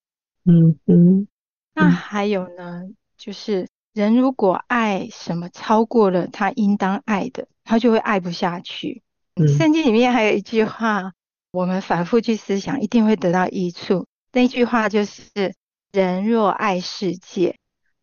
[0.44, 1.28] 嗯嗯，
[1.72, 2.82] 那还有呢，
[3.16, 9.02] 就是人如果爱什么超过了他应当爱的，他就会爱不下去。
[9.34, 11.12] 嗯，圣经里面还有一句话，
[11.50, 14.06] 我们反复去思想，一定会得到益处。
[14.32, 15.54] 那句话就是：
[15.92, 17.56] 人若爱世界，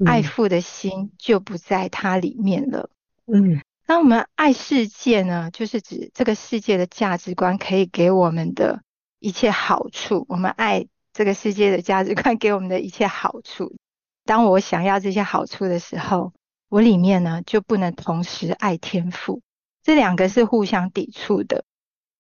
[0.06, 2.90] 爱父的心就不在它里面了。
[3.28, 3.62] 嗯。
[3.88, 8.82] 那我们爱世界呢，就是指这个世界的价值观可以给我们的
[9.20, 10.26] 一切好处。
[10.28, 13.76] 我们爱这个世界的价值观给我们的一切好处。
[14.26, 16.34] 当我想要这些好处的时候，
[16.68, 19.42] 我里面呢就不能同时爱天赋，
[19.84, 21.64] 这两个是互相抵触的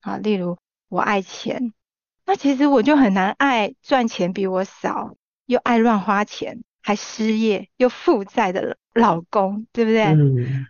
[0.01, 0.17] 啊。
[0.17, 1.73] 例如我爱钱，
[2.25, 5.15] 那其实我就很难爱赚钱比我少，
[5.45, 10.05] 又爱乱花钱，还失业又负债的老公，对不对？
[10.05, 10.67] 嗯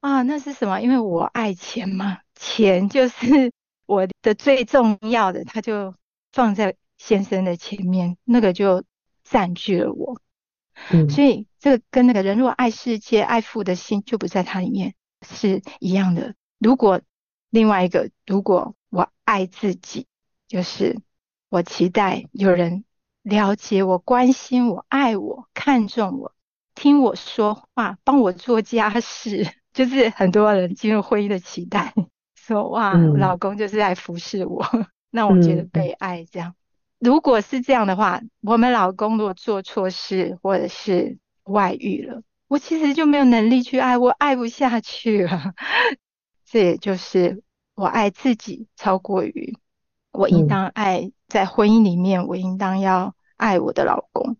[0.00, 0.80] 啊，那是什么？
[0.82, 3.52] 因为我爱钱嘛，钱就是
[3.86, 5.94] 我的最重要的，他就
[6.30, 8.84] 放在先生的前面，那个就
[9.22, 10.20] 占据了我。
[10.90, 14.94] 嗯，所以这个跟那个人若爱世界，爱父的心就不在他里面
[15.26, 16.34] 是一样的。
[16.58, 17.00] 如果
[17.50, 20.06] 另外一个，如果我爱自己，
[20.48, 21.00] 就是
[21.48, 22.84] 我期待有人
[23.22, 26.32] 了解我、关心我、爱我、看重我、
[26.74, 29.46] 听我说话、帮我做家事。
[29.74, 31.92] 就是很多人进入婚姻的期待，
[32.36, 34.64] 说哇，嗯、老公就是来服侍我，
[35.10, 36.54] 那我觉得被爱这样。
[37.04, 45.52] 如果是这样的话，我们老公如果做错事或者是外遇了，我其实就没有能力去爱，我爱不下去了。
[46.48, 47.42] 这也就是
[47.74, 49.58] 我爱自己超过于
[50.12, 54.38] 我应当爱，在婚姻里面我应当要爱我的老公，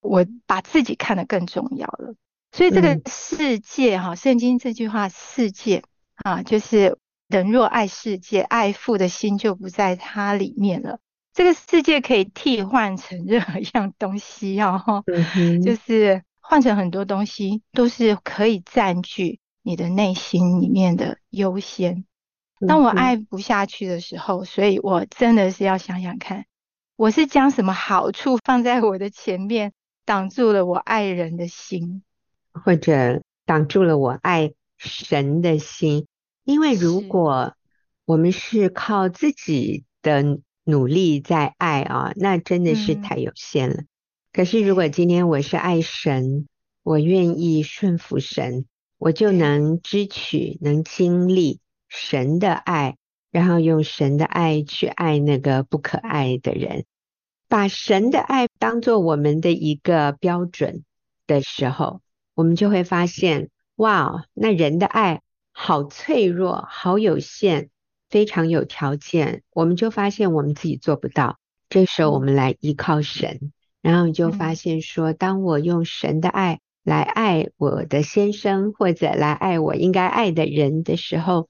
[0.00, 2.14] 我把自己看得更重要了。
[2.52, 5.82] 所以这个世界哈，圣经这句话“世界”
[6.24, 6.96] 啊，就是
[7.28, 11.00] 人若爱世界，爱父的心就不在他里面了。
[11.38, 14.82] 这个世界可以替换成任何一样东西啊，
[15.64, 22.04] 就是换成很多东西，都是可以占据你的内心里面的优先。
[22.66, 26.44] 当我爱不下去的时候，所以我真的是要想想看，
[26.96, 29.72] 我是将什么好处放在我的前面，
[30.04, 32.02] 挡住了我爱人的心。
[32.50, 36.08] 或者挡住了我爱神的心，
[36.42, 37.54] 因为如果
[38.06, 43.76] 我们是靠自己的努力在爱啊，那真的是太有限了。
[43.76, 43.86] 嗯、
[44.34, 46.46] 可是如果今天我是爱神，
[46.82, 48.66] 我愿意顺服神，
[48.98, 52.98] 我就能支取、能经历神的爱，
[53.30, 56.84] 然后用神的爱去爱那个不可爱的人，
[57.48, 60.84] 把神的爱当做我们的一个标准
[61.26, 62.02] 的时候。
[62.34, 67.70] 我们就会发现，哇，那人的爱好脆弱，好有限，
[68.08, 69.42] 非常有条件。
[69.52, 71.38] 我们就发现我们自己做不到。
[71.68, 81.48] 这时候我们来依靠神，然后你就发现说，当我用神的爱来爱我的先生，或者来爱我应该爱的人的时候，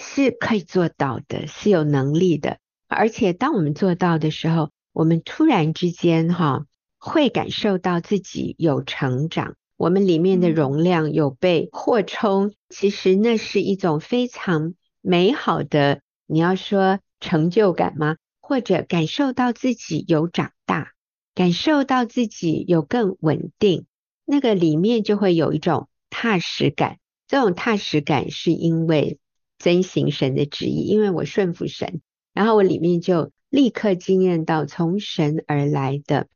[0.00, 2.58] 是可以做到的，是有能力的。
[2.86, 6.66] 而且当我们做到的时候，我们突然之间哈，
[6.98, 9.56] 会感受到自己有成长。
[9.76, 14.74] 我们里面的容量有被扩充，其实那是一种非常
[15.08, 18.18] 美好的，你要说成就感吗？
[18.42, 20.92] 或者感受到自己有长大，
[21.34, 23.86] 感受到自己有更稳定，
[24.26, 26.98] 那个里面就会有一种踏实感。
[27.26, 29.18] 这种踏实感是因为
[29.58, 32.02] 遵行神的旨意，因为我顺服神，
[32.34, 36.28] 然后我里面就立刻经验到从神而来的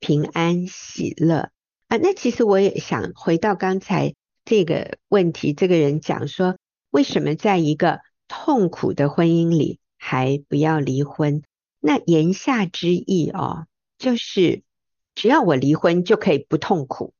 [0.00, 1.48] 平安喜乐。
[1.86, 4.12] 啊，那其实我也想回到刚才
[4.44, 6.58] 这个问题，这个人讲说，
[6.90, 11.42] 为什么在一个痛苦的婚姻里还不要离婚？
[11.80, 13.66] 那言下之意哦，
[13.98, 14.62] 就是
[15.14, 17.14] 只要我离婚就可以不痛苦，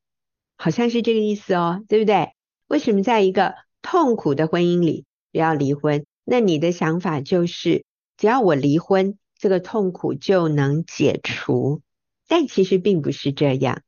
[0.57, 2.33] 好像是这个意思哦，对不对？
[2.69, 6.05] 为什么在一个痛苦的婚姻里不要离婚？
[6.25, 7.85] 那你的想法就是，
[8.17, 11.81] 只要我离婚，这个痛苦就能解除，
[12.27, 13.83] 但其实并不是这样。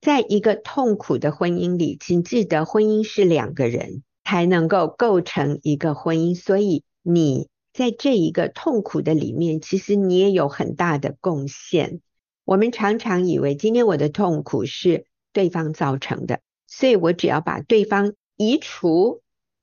[0.00, 12.02] 在一个痛苦的婚姻里，请记得，婚姻是两个人才能够构成一个婚姻，所以你在这一个痛苦的里面，其实你也有很大的贡献。
[12.44, 19.22] 我们常常以为今天我的痛苦是对方造成的，所以我只要把对方移除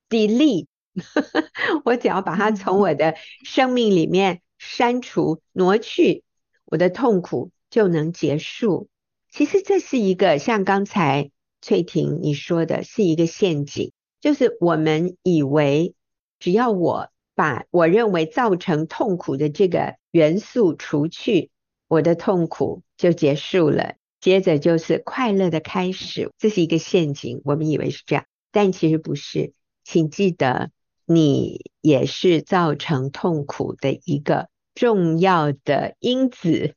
[0.10, 0.66] ，delete，
[1.86, 3.14] 我只要把他从我的
[3.44, 6.24] 生命里面删除、挪去，
[6.66, 8.90] 我的痛苦就能结束。
[9.30, 11.30] 其实这是一个像刚才
[11.62, 13.92] 翠婷你说的，是一个陷阱，
[14.26, 15.94] 就是我们以为
[16.40, 21.52] 只要我把我认为造成痛苦的这个元素除去。
[21.88, 26.32] 我的痛苦就结束了，接着就是快乐的开始。
[26.40, 29.54] 这是一个陷阱，我们以为是这样，但其实不是。
[29.84, 30.72] 请记得，
[31.06, 36.74] 你也是造成痛苦的一个重要的因子。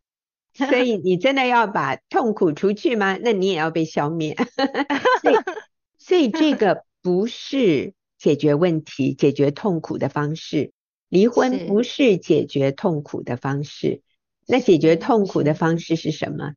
[0.53, 3.17] 所以，你真的要把痛苦除去吗？
[3.17, 4.37] 那你也要被消灭。
[5.23, 5.37] 所以，
[5.97, 10.73] 所以这个不是解决问题、解决痛苦的方式。
[11.09, 14.03] 离婚不是解决痛苦的方式。
[14.47, 16.53] 那解决痛苦的方式是什么？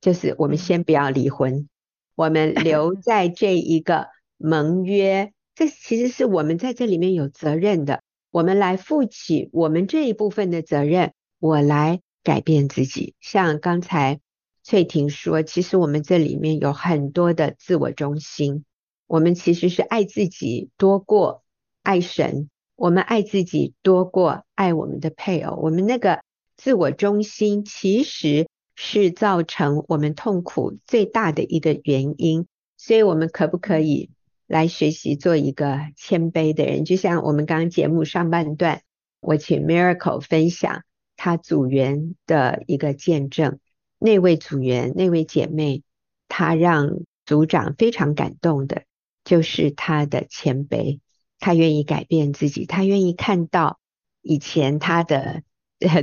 [0.00, 1.68] 就是我们先不要离婚，
[2.14, 4.06] 我们留在这一个
[4.38, 5.34] 盟约。
[5.54, 11.12] 这其实是我们在这里面有责任的，我们来负起我们这一部分的责任。
[11.38, 13.14] 我来改变自己。
[13.20, 14.20] 像刚才
[14.62, 18.64] 翠婷说，其实我们这里面有很多的自我中心，
[19.12, 21.42] 我们其实是爱自己多过
[21.82, 26.22] 爱神，我们爱自己多过爱我们的配偶，我们那个。
[26.56, 32.46] 自我中心其实是造成我们痛苦最大的一个原因，
[32.78, 34.10] 所以我们可不可以
[34.46, 36.86] 来学习做一个谦卑的人？
[36.86, 38.82] 就像我们刚刚节目上半段，
[39.20, 40.84] 我请 Miracle 分享
[41.16, 43.58] 他组员的一个见证，
[43.98, 45.82] 那位组员那位姐妹，
[46.28, 48.84] 她让组长非常感动的，
[49.24, 51.00] 就是他的谦卑，
[51.38, 53.78] 他愿意改变自己，他愿意看到
[54.20, 55.42] 以前他的。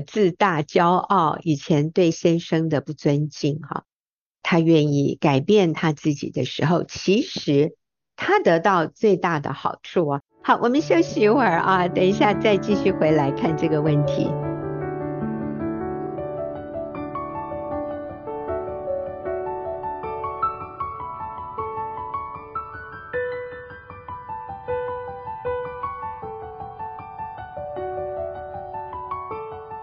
[0.05, 3.85] 自大、骄傲，以前对先生的不尊敬，哈，
[4.43, 7.77] 他愿意改变他自己的时候，其实
[8.17, 10.21] 他得到最大的好处啊。
[10.43, 14.29] 好，我们休息一会儿啊，等一下再继续回来看这个问题。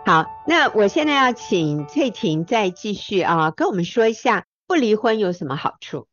[0.07, 6.07] 好，那我现在要请翠婷再继续啊，跟我们说一下不离婚有什么好处？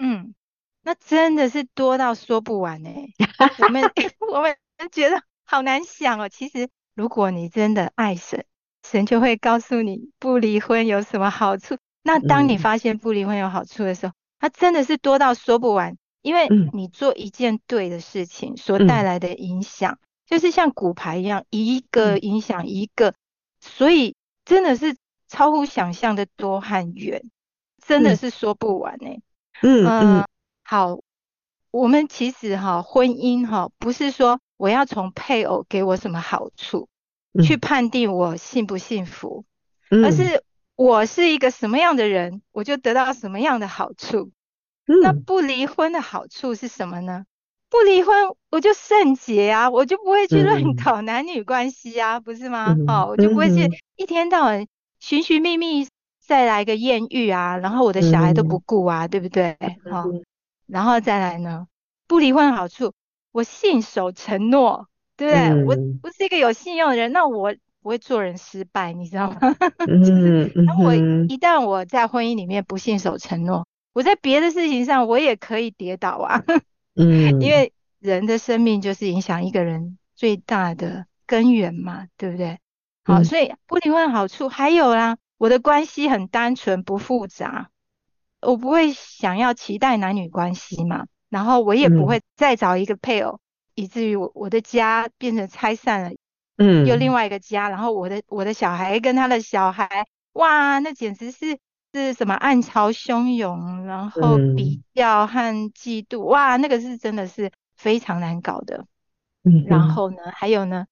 [0.00, 0.34] 嗯，
[0.82, 2.90] 那真的是多到说不完呢。
[3.62, 3.84] 我们
[4.34, 4.56] 我们
[4.90, 6.28] 觉得好难想哦。
[6.28, 8.44] 其实，如果你真的爱神，
[8.82, 11.76] 神就会告诉你不离婚有什么好处。
[12.02, 23.14] 那当你发现不离婚有好处的时候，它真的是多到说不完，因为你做一件对的事情所带来的影响，就是像骨牌一样，一个影响一个。
[23.60, 24.96] 所以真的是
[25.28, 27.22] 超乎想象的多和远，
[27.86, 29.22] 真的是说不完呢、欸。
[29.62, 30.28] 嗯嗯、呃，
[30.62, 31.00] 好，
[31.70, 36.88] 我们其实哈婚姻哈不是说我要从配偶给我什么好处、
[37.34, 39.44] 嗯、去判定我幸不幸福、
[39.90, 40.42] 嗯，而是
[40.76, 44.32] 我是一个什么样的人，我就得到什么样的好处。
[44.86, 47.26] 嗯、那不离婚的好处是什么呢？
[47.70, 48.12] 不离婚，
[48.50, 52.74] 我就圣洁啊，我就不会去乱搞男女关系啊，嗯、不是吗？
[52.76, 54.66] 嗯、哦，我就不会去一天到晚
[54.98, 55.86] 寻寻觅觅
[56.20, 59.56] 再来个艳遇啊，然后我的小孩都不顾啊，嗯、对不对？
[59.88, 60.04] 好、
[60.66, 61.68] 然后再来呢，
[62.08, 62.92] 不离婚的好处，
[63.30, 65.40] 我信守承诺，对不对？
[65.40, 69.38] 嗯、我不是一个有信用的人，那我不会做人失败，你知道吗？
[69.86, 76.42] 就是，那我一旦我在婚姻里面不信守承诺，我在别的事情上我也可以跌倒啊。
[76.94, 82.58] 嗯，因为人的生命就是影响一个人最大的根源嘛，对不对？
[83.04, 87.70] 好，所以不离婚的好处还有啦，我的关系很单纯不复杂，
[88.40, 93.40] 我不会想要期待男女关系嘛，然后我也不会再找一个配偶，
[93.74, 96.10] 以至于我我的家变成拆散了，
[96.56, 101.58] 嗯，又另外一个家，然后我的我的小孩跟他的小孩，哇，那简直是。
[101.92, 105.40] 是什么暗潮汹涌，然后比较和
[105.72, 108.86] 嫉妒，嗯、哇，那个是真的是非常难搞的。
[109.42, 110.86] 嗯，然后呢，还有呢，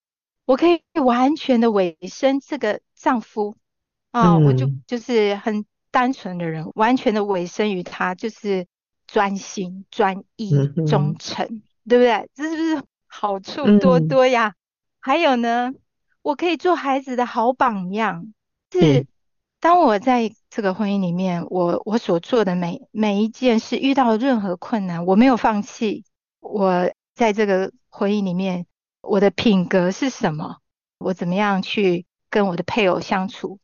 [0.44, 3.56] 我可以完全的委身这个丈夫
[4.10, 8.66] 啊、嗯，我就就是很单纯的人，完全的委身于他，就是
[9.06, 10.50] 专心、专一、
[10.86, 12.28] 忠诚、嗯，对不对？
[12.34, 14.48] 这是不是好处多多呀？
[14.48, 14.54] 嗯、
[15.00, 15.72] 还有呢，
[16.22, 18.32] 我可以做孩子的好榜样，
[18.72, 19.06] 是。
[19.58, 26.04] 嗯当我在这个婚姻里面，我我所做的每每一件事，遇到任何困难，我没有放弃。
[26.40, 28.66] 我在这个婚姻里面，
[29.00, 30.58] 我的品格是什么？
[30.98, 33.58] 我怎么样去跟我的配偶相处？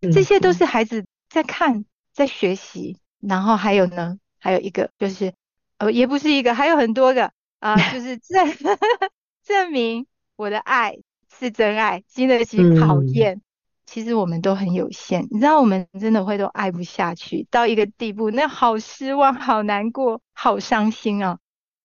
[0.00, 5.34] 这些都是孩子在看，在学习，然后还有呢，还有一个就是，
[5.78, 8.46] 呃，也不是一个，还有很多个啊、呃，就是证
[9.44, 10.96] 证明我的爱
[11.38, 13.42] 是真爱，经得起考验。
[13.90, 21.38] 嗯、其实我们都很有限，你知道，我们真的会都爱不下去到一个地步，那好失望，好难过，好伤心啊。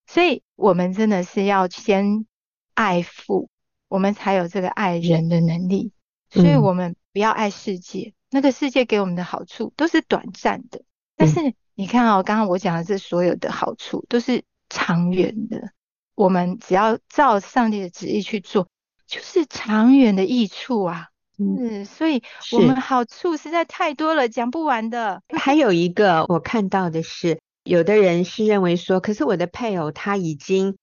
[0.06, 2.28] 所以，我们真的是要先
[2.76, 3.50] 爱父，
[3.88, 5.92] 我们才有这个爱人的能力。
[6.30, 10.84] 所以我们不要爱世界，嗯、那个世界给我们的好处都是短暂的。
[11.16, 15.72] 但是你看哦，刚刚我讲的这所有的好处都是长远的。
[16.14, 18.68] 我们只要照上帝的旨意去做，
[19.08, 21.10] 就是长远的益处啊。
[21.38, 22.22] 嗯，所以
[22.54, 25.22] 我们好处实在太多了，讲不完的。
[25.30, 27.40] 还有一个我看到的是。
[27.64, 30.78] 有的人是认为说，可是我的配偶他已经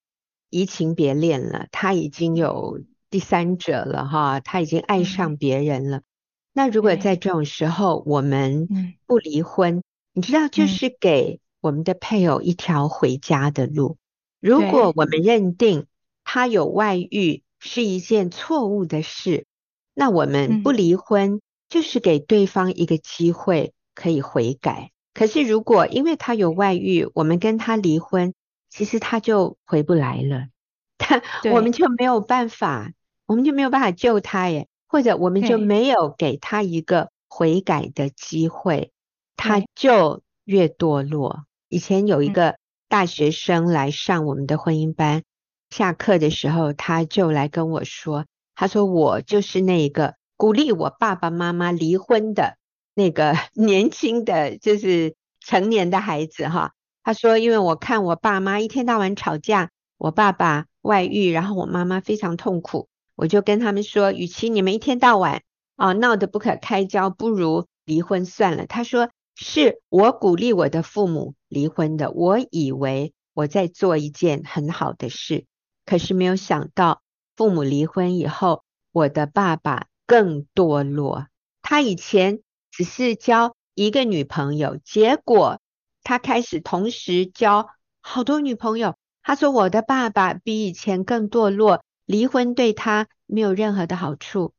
[0.49, 5.99] 移情别恋了，他已经有第三者了哈，他已经爱上别人了。
[5.99, 6.03] 嗯、
[6.51, 8.67] 那如果在这种时候我们
[9.05, 13.95] 不离婚，嗯、你知道，就是给我们的配偶一条回家的路。
[14.41, 15.85] 如果我们认定
[16.25, 19.45] 他有外遇是一件错误的事，
[19.93, 24.91] 那我们不离婚就是给对方一个机会可以悔改。
[25.13, 28.33] 可是，如果因为他有外遇，我们跟他离婚，
[28.69, 30.47] 其实他就回不来了，
[30.97, 31.21] 他
[31.51, 32.91] 我们就没有办法，
[33.27, 38.91] 我们就没有办法救他耶，或者我们就没有给他一个悔改的机会，
[39.37, 41.45] 他就越堕落。
[41.69, 45.21] 以前有一个大学生来上我们的婚姻班，
[45.69, 48.25] 下课的时候他就来跟我说，
[48.55, 52.57] 他说我就是那个鼓励我爸爸妈妈离婚的。
[52.95, 56.73] 那个 年轻的就是成年的孩子哈，
[57.03, 65.41] 他说：“因为我看我爸妈一天到晚吵架，我爸爸外遇，然后我妈妈非常痛苦，我就跟他们说，与其你们一天到晚
[65.75, 75.45] 啊闹得不可开交，不如离婚算了。”他说：“是我鼓励我的父母离婚的，我以为我在做一件很好的事，
[75.83, 77.01] 可是没有想到
[77.43, 78.63] 父母离婚以后，
[78.93, 81.27] 我的爸爸更堕落，
[81.61, 82.39] 他以前。”
[82.71, 85.59] 只是交一个女朋友，结果
[86.03, 87.69] 他开始同时交
[87.99, 88.95] 好多女朋友。
[89.21, 94.53] 他说：“我的爸爸比以前更堕落，离婚对他没有任何的好处。”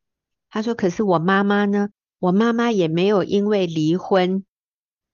[0.51, 1.89] 他说：“可是我妈妈呢？
[2.19, 4.45] 我妈妈也没有因为离婚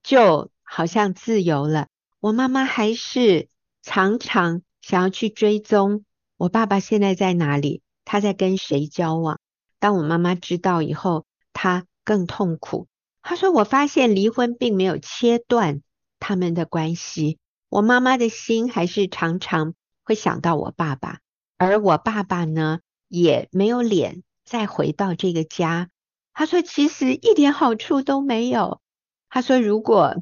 [0.02, 1.86] 就好像自由了。
[2.18, 3.48] 我妈妈还是
[3.80, 6.04] 常常想要去追踪
[6.40, 9.38] 我爸爸现在在哪里，他在跟谁交往。
[9.78, 12.88] 当我妈妈知道以后，他更痛苦。”
[13.20, 15.82] 他说：“我发现离婚并没有切断
[16.18, 17.36] 他们的关系，
[17.68, 21.18] 我妈妈的心还是常常会想到我爸爸，
[21.58, 25.90] 而我爸爸呢，也没有脸再回到这个家。”
[26.32, 28.80] 他说：“其实一点好处都没有。”
[29.28, 30.16] 他说：“如果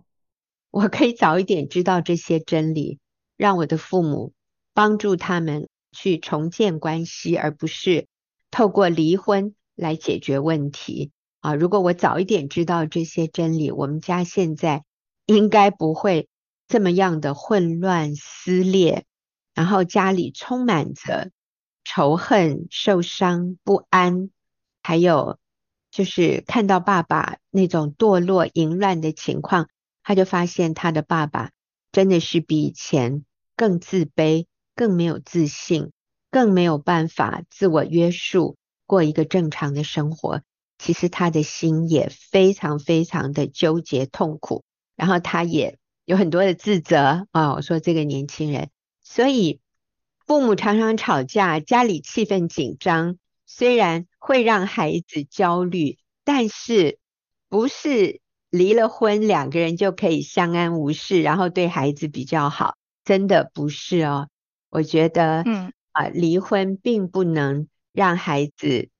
[0.72, 2.98] 我可以早一点知道这些真理，
[3.36, 4.32] 让我的父母
[4.74, 8.06] 帮助他们去重建关系，而不是
[8.50, 14.82] 透过离婚来解决问题。”啊，如果我早一点知道这些真理，我们家现在
[15.24, 16.28] 应该不会
[16.66, 19.04] 这么样的混乱撕裂，
[19.54, 21.30] 然后家里充满着
[21.84, 24.30] 仇恨、受伤、不安，
[24.82, 25.38] 还有
[25.92, 29.68] 就是看到爸爸那种堕落、淫乱的情况，
[30.02, 31.52] 他就发现他的爸爸
[31.92, 33.24] 真的是比以前
[33.54, 34.46] 更自卑、
[34.78, 35.90] 更没有自信、
[36.30, 38.56] 更没有办法自我约束，
[38.86, 40.40] 过一个正常的生活。
[40.78, 44.62] 其实他的心也非常非常的纠结痛苦，
[44.94, 47.54] 然后他也有很多的自责啊。
[47.54, 48.70] 我说这个年轻人，
[49.02, 49.58] 所以
[50.24, 53.16] 父母常常吵架，家里气氛紧张，
[53.46, 57.00] 虽然会让孩子焦虑，但是
[57.48, 64.28] 不是离了婚两个人就可以相安无事，然后对孩子比较好，真的不是哦。
[64.70, 68.90] 我觉得，嗯啊，离婚并不能让孩子。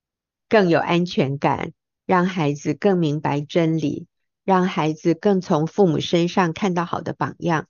[0.51, 1.73] 更有安全感，
[2.07, 4.07] 让孩子更明白真理，
[4.43, 7.67] 让孩子更从父母身上看到好的榜样，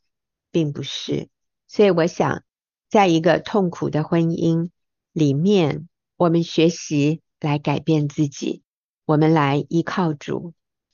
[0.49, 1.27] 并不是。
[1.67, 2.41] 所以我想，
[2.89, 4.69] 在一个痛苦的婚姻
[5.11, 8.63] 里面，我们学习来改变自己，
[9.03, 10.53] 我们来依靠主，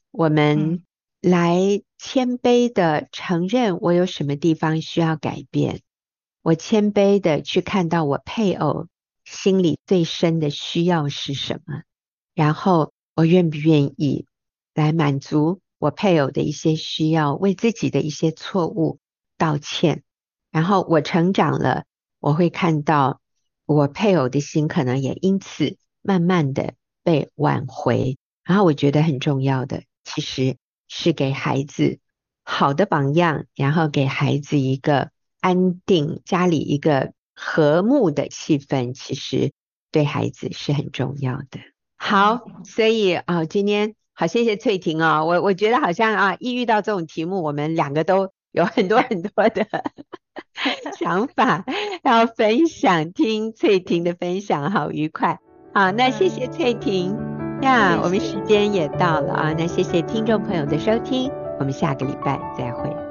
[0.09, 0.83] 我们
[1.21, 5.81] 来谦卑的承认我有什么地方需要改变，
[6.45, 8.85] 我谦卑的去看到我配偶。
[9.23, 11.81] 心里最深的需要是什么？
[12.35, 14.27] 然后我愿不愿意
[14.75, 18.99] 来满足我配偶的一些需要，为自己的一些错误
[19.39, 20.03] 道歉。
[20.51, 21.85] 然后我成长了，
[22.19, 23.19] 我会看到
[23.65, 28.19] 我配偶的心可能也因此慢慢的被挽回。
[28.43, 31.97] 然后我觉得很重要的，其实是给孩子
[32.43, 35.09] 好的榜样，然后给孩子一个
[35.45, 39.51] 安定，家里一个和睦的气氛，其实
[39.91, 41.59] 对孩子是很重要的。
[41.97, 49.67] 好，所以啊、哦，今天好，谢谢翠婷啊、哦，我我觉得好像啊，一遇到这种题目，我们两个都有很多 很多的
[50.97, 51.63] 想法
[52.03, 55.39] 要分享，听翠婷的分享，好愉快。
[55.75, 57.15] 好，那谢谢翠婷
[57.61, 61.29] 呀，我们时间也到了啊，那谢谢听众朋友的收听，
[61.59, 63.04] 我们下个礼拜再会。